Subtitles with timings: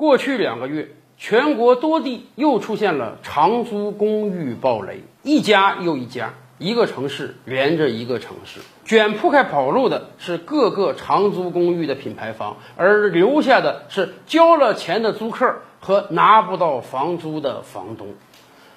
[0.00, 18.14] 过去两个月，全国多地又出现了长租公寓暴雷，一家又一家，一个城市连着一个城市，卷铺盖跑路的是各个长租公寓的品牌方，而留下的是交了钱的租客和拿不到房租的房东。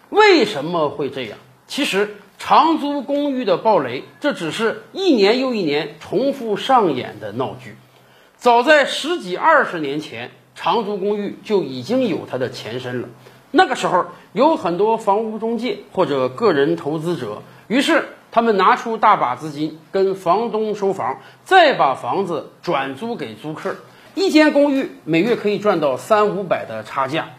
[0.09, 1.37] 为什么会这样？
[1.67, 7.77] 其实，长租公寓的暴雷，这只是一年又一年重复上演的闹剧。
[8.35, 13.09] 早在十几二十年前，长租公寓就已经有它的前身了。
[13.51, 23.75] 那个时候，有很多房屋中介或者个人投资者，于是他们拿出大把资金跟房东收房，再把房子转租给租客。
[24.15, 27.29] 一间公寓每月可以赚到三五百的差价。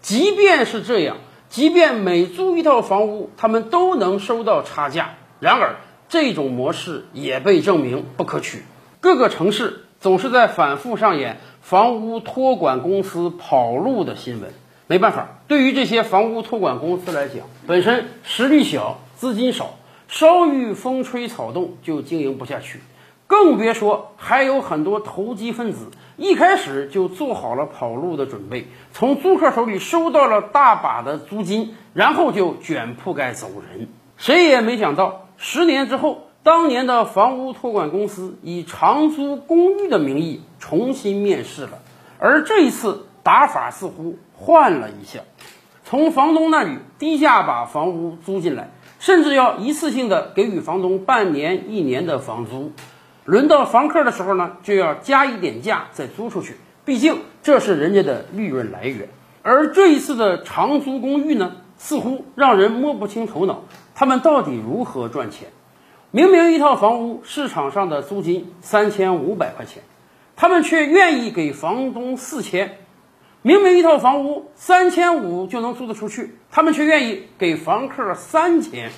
[0.00, 1.16] 即便是这样，
[1.48, 5.14] 即便每租一套房屋，他们都能收到差价。
[5.40, 5.76] 然而，
[6.08, 8.62] 这种模式也被证明不可取。
[9.00, 14.52] 各个城市总是在反复上演房屋托管公司跑路的新闻。
[14.86, 22.82] 没办法，对于这些房屋托管公司来讲，本身实力小、资金少，稍遇风吹草动就经营不下去，
[23.26, 33.88] 更别说还有很多投机分子一开始就做好了跑路的准备，从租客手里收到了大把的租金，然后就卷铺盖走人。
[34.18, 41.80] 谁也没想到，十年之后，当年的房屋托管公司以长租公寓的名义重新面世了，
[42.18, 44.18] 而这一次打法似乎。
[44.36, 45.20] 换了一下，
[45.84, 52.72] 从房东那里低价把房屋租进来，甚至要一次性的给予房东半年、一年的房租。
[53.24, 59.08] 轮到房客的时候呢，就要加一点价再租出去，毕竟这是人家的利润来源。
[59.42, 63.62] 而这一次的长租公寓呢，似乎让人摸不清头脑，
[63.94, 65.48] 他们到底如何赚钱？
[66.14, 69.82] 明明一套房屋市场上的租金三千五百块钱，
[70.36, 72.78] 他们却愿意给房东四千。
[73.42, 78.92] 明明一套房屋三千五就能租得出去，他们却愿意给房客三千。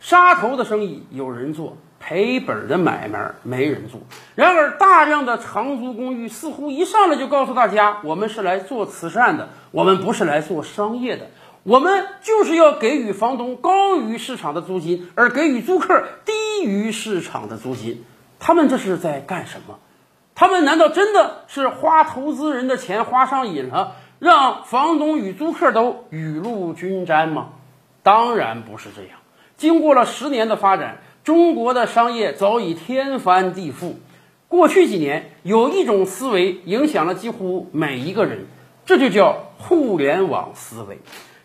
[0.00, 4.00] 杀头的生意有人做，赔本的买卖没人做。
[4.34, 11.30] 然而，大量的长租公寓似乎一上来就告诉大家：我们是来做慈善的，我们不是来做商业的，
[11.70, 18.04] 我们就是要给予房东高于市场的租金，而给予租客低于市场的租金。
[18.40, 19.78] 他们这是在干什么？
[20.34, 27.50] 他们难道真的是花投资人的钱花上瘾了，让房东与租客都雨露均沾吗？
[28.02, 29.20] 当然不是这样。
[29.56, 33.94] 经过了十年的发展，中国的商业早已天翻地覆。
[34.48, 38.46] 过去几年，有一种思维影响了几乎每一个人，
[38.86, 40.98] 这就叫互联网思维。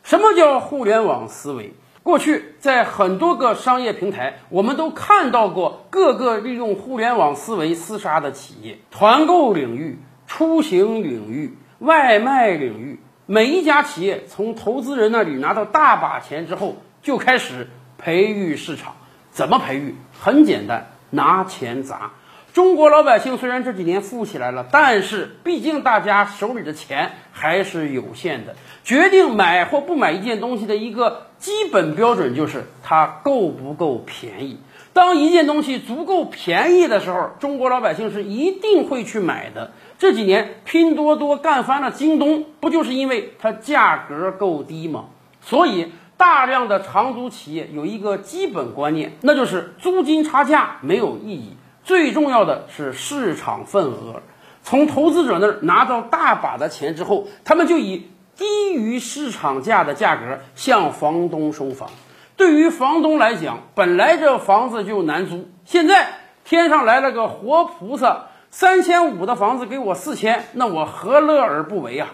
[0.06, 1.74] 什么叫互联网思维？
[2.04, 8.78] 过去，在很多个商业平台，我们都看到过各个利用互联网思维厮杀的企业。
[8.92, 17.68] 团购领域、出行领域、外卖领域，每一家企业从投资人那里拿到大把钱之后，就开始
[17.98, 18.94] 培育市场。
[19.32, 19.96] 怎么培育？
[20.22, 22.12] 很简单，拿钱砸。
[22.56, 28.56] 中国老百姓虽然这几年富起来了，但是毕竟大家手里的钱还是有限的。
[28.86, 34.58] 决定买或不买一件东西的一个基本标准就是它够不够便宜。
[34.94, 39.72] 当一件东西足够便宜的时候，中国老百姓是一定会去买的。
[40.00, 45.08] 这几年拼多多干翻了京东，不就是因为它价格够低吗？
[45.42, 51.58] 所以，大量的长租企业有一个基本观念，那就是租金差价没有意义。
[51.86, 54.24] 最重要的是市场份额，
[54.64, 61.92] 从投资者那儿拿到大把的钱之后，他们就以低于市场价的价格向房东收房。
[62.36, 66.08] 对于房东来讲，本来这房子就难租，现在
[66.44, 72.10] 天上来了个活菩萨，三千五的房子给我四千，那我何乐而不为啊？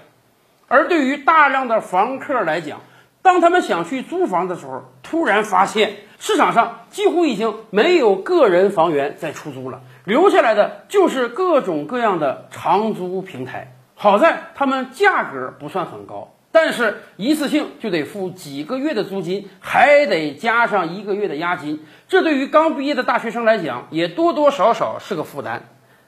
[0.67, 2.81] 而对于大量的房客来讲，
[3.21, 13.75] 当他们想去租房的时候，突然发现市场上几乎已经没有个人房源在出租了，留下来的就是各种各样的长租平台。
[13.93, 25.63] 好在他们价格不算很高，但是一次性就得付几个月的租金，还得加上一个月的押金，这对于刚毕业的大学生来讲，也多多少少是个负担。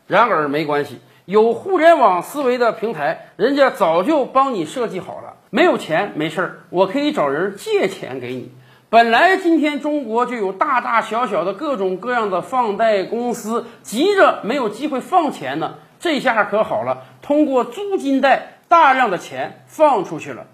[0.08, 5.34] 然而没关系，有互联网思维的平台，人家早就帮你设计好了。
[5.50, 8.54] 没有钱没事儿，我可以找人借钱给你。
[8.94, 15.78] 本来今天中国就有大大小小的各种各样的放贷公司，急着没有机会放钱呢。
[16.00, 20.46] 这下可好了，通过租金贷，大量的钱放出去了，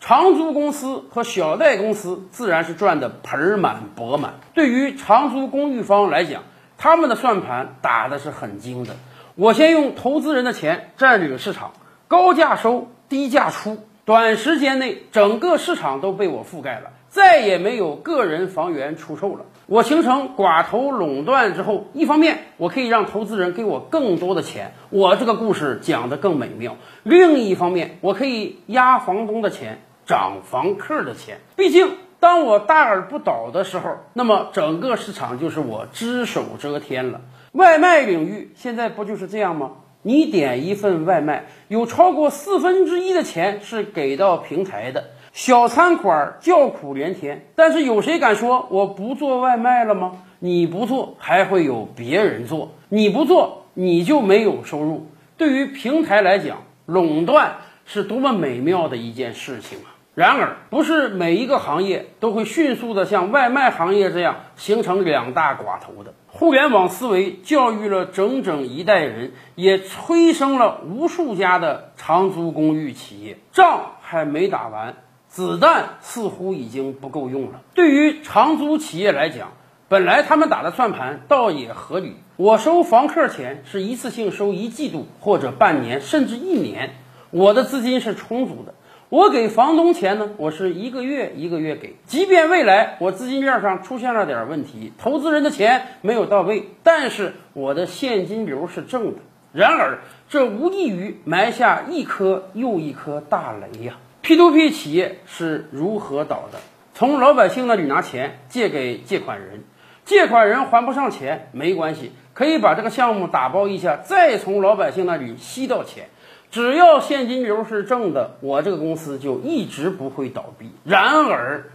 [0.00, 4.34] 长租公司和小贷公司自然是赚得盆满钵满。
[4.52, 6.42] 对于长租公寓方来讲，
[6.76, 8.96] 他们的算盘打的是很精的。
[9.36, 11.70] 我先用投资人的钱占领市场。
[12.08, 19.46] 高价收，低价出，短时间内整个市场都被我覆盖了，再也没有个人房源出售了。
[19.64, 26.72] 我形成寡头垄断之后，一方面我可以让投资人给我更多的钱，我这个故事讲得更美妙；
[27.04, 31.38] 另一方面，我可以压房东的钱，涨房客的钱。
[31.56, 31.88] 毕竟，
[32.20, 37.22] 当我大而不倒的时候，那么整个市场就是我只手遮天了。
[37.52, 39.70] 外卖领域现在不就是这样吗？
[40.02, 45.04] 你点一份外卖，有超过四分之一的钱是给到平台的。
[45.36, 50.12] 小餐馆叫苦连天，但是有谁敢说我不做外卖了吗？
[50.38, 55.08] 你不做，还会有别人做；你不做，你就没有收入。
[55.36, 59.92] 对于平台来讲，垄断是多么美妙的一件事情啊！
[60.14, 66.14] 然而，不是每一个行业都会迅速的像外卖行业这样形成两大寡头的。
[66.28, 73.36] 互联网思维教育了整整一代人，也催生了无数家的长租公寓企业。
[73.52, 74.94] 仗还没打完。
[75.36, 77.60] 子弹似乎已经不够用了。
[77.74, 79.52] 对于长租企业来讲，
[79.86, 82.16] 本来他们打的算盘倒也合理。
[82.36, 86.94] 我收房客钱是一次性收一季度或者半年甚至一年，
[87.30, 88.72] 我的资金是充足的。
[89.10, 91.96] 我给房东钱呢，我是一个月一个月给。
[92.06, 99.18] 即便未来我资金链上出现了点问题，投资人的钱没有到位，但是我的现金流是正的。
[99.52, 99.98] 然而，
[100.30, 103.98] 这无异于埋下一颗又一颗大雷呀。
[104.26, 106.58] P2P 企业是如何倒的？
[106.94, 109.62] 从老百姓那里拿钱借给借款人，
[110.04, 116.08] 借款人还不上钱没关系，可以把这个项目打包一下，再从老百姓那里吸到钱。
[116.50, 120.72] 只要现金流是正的，我这个公司就一直不会倒闭。
[120.82, 121.70] 然而，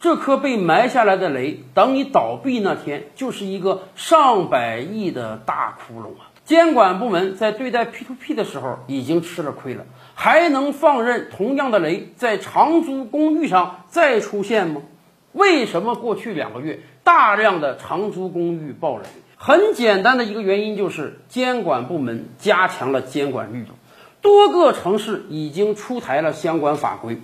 [0.00, 6.32] 这颗被埋下来的雷，等你倒闭那天，就是一个上百亿的大窟窿啊！
[6.46, 9.84] 监管部门在对待 P2P 的时候已经吃了亏了。
[10.22, 14.82] 还能放任同样的雷在长租公寓上再出现吗？
[15.32, 19.04] 为什么过去两个月大量的长租公寓爆雷？
[19.38, 23.72] 很简单的一个原因就是监管部门加强了监管力度，
[24.20, 27.16] 多个城市已经出台了相关法规，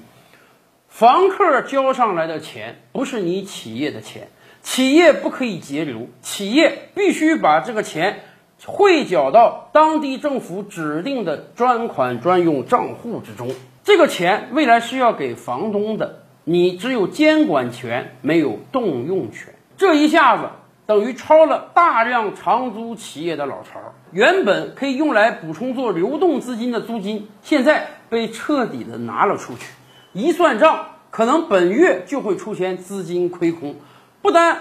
[0.89, 4.29] 房客交上来的钱不是你企业的钱，
[4.63, 8.21] 企业不可以截留，企业必须把这个钱。
[8.64, 13.50] 汇缴到当地政府指定的专款专用账户之中，
[13.85, 19.55] 这个钱未来是要给房东的，你只有监管权，没有动用权。
[19.76, 20.49] 这一下子
[20.87, 23.79] 等于抄了大量长租企业的老巢，
[24.11, 29.73] 原本可以用来补充做流动资金的租金，现在被彻底的拿了出去。
[30.12, 33.76] 一算账，可能本月就会出现资金亏空，
[34.23, 34.56] 不单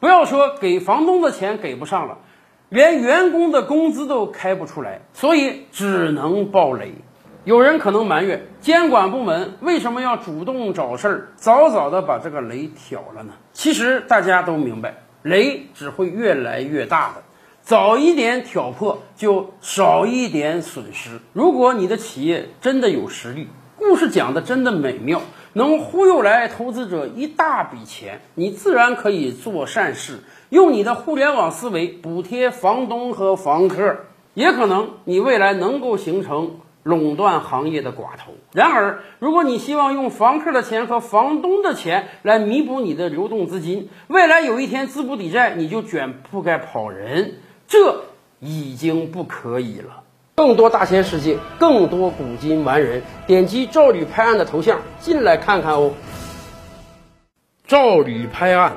[0.00, 2.18] 不要说给房东的钱给不上了。
[2.68, 6.94] 连员工的工资都开不出来，所以只能爆雷。
[7.44, 13.34] 有人可能埋怨监管部门为什么要主动找事儿，早早的把这个雷挑了呢？
[13.52, 17.22] 其实大家都明白，雷只会越来越大的，
[17.62, 21.20] 早一点挑破就少一点损失。
[21.32, 23.46] 如果你的企业真的有实力，
[23.76, 25.22] 故事讲的真的美妙。
[25.52, 30.18] 能忽悠来投资者一大笔钱，你自然可以做善事，
[30.48, 33.96] 用你的互联网思维补贴房东和房客，
[34.34, 38.32] 也可能你未来能够形成垄断行业的寡头。
[38.52, 47.34] 然而，如果你希望用房客的钱和房东的钱来弥补你的流动资金，未来有一天资不抵债，你就卷铺盖跑人，
[47.66, 48.04] 这
[48.38, 50.04] 已经不可以了。
[50.36, 55.92] 更多大千世界，更多古今完人，点击赵吕拍案的头像进来看看哦。
[57.66, 58.76] 赵吕拍案，